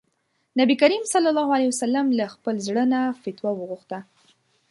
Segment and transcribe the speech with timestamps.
[0.59, 3.99] نبي کريم ص له خپل زړه نه فتوا وغوښته.